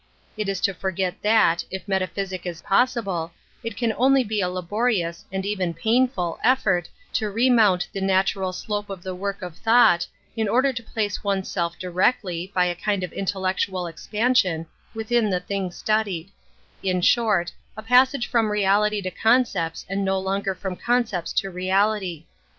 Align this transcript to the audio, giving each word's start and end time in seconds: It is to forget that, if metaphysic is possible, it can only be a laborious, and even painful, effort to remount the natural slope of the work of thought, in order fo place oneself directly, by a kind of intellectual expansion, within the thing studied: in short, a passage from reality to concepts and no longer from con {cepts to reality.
It 0.35 0.49
is 0.49 0.59
to 0.61 0.73
forget 0.73 1.21
that, 1.21 1.63
if 1.69 1.87
metaphysic 1.87 2.47
is 2.47 2.63
possible, 2.63 3.33
it 3.63 3.77
can 3.77 3.93
only 3.95 4.23
be 4.23 4.41
a 4.41 4.49
laborious, 4.49 5.23
and 5.31 5.45
even 5.45 5.75
painful, 5.75 6.39
effort 6.43 6.89
to 7.13 7.29
remount 7.29 7.87
the 7.93 8.01
natural 8.01 8.51
slope 8.51 8.89
of 8.89 9.03
the 9.03 9.13
work 9.13 9.43
of 9.43 9.55
thought, 9.55 10.07
in 10.35 10.47
order 10.49 10.73
fo 10.73 10.81
place 10.91 11.23
oneself 11.23 11.77
directly, 11.77 12.51
by 12.51 12.65
a 12.65 12.73
kind 12.73 13.03
of 13.03 13.13
intellectual 13.13 13.85
expansion, 13.85 14.65
within 14.95 15.29
the 15.29 15.39
thing 15.39 15.69
studied: 15.69 16.31
in 16.81 17.01
short, 17.01 17.51
a 17.77 17.83
passage 17.83 18.25
from 18.25 18.51
reality 18.51 19.03
to 19.03 19.11
concepts 19.11 19.85
and 19.87 20.03
no 20.03 20.17
longer 20.17 20.55
from 20.55 20.75
con 20.75 21.03
{cepts 21.05 21.31
to 21.35 21.51
reality. 21.51 22.25